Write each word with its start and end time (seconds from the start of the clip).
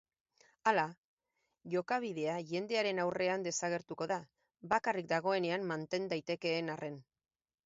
Hala, 0.69 0.85
jokabidea 1.73 2.37
jendaurrean 2.53 3.45
desagertuko 3.49 4.09
da, 4.13 4.19
bakarrik 4.75 5.11
dagoenean 5.15 5.69
manten 5.75 6.11
daitekeen 6.17 6.75
arren. 6.79 6.99